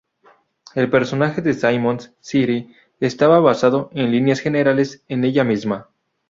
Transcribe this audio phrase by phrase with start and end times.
[0.73, 5.89] El personaje de Simmons, Siri, estaba basado, en líneas generales, en ella misma.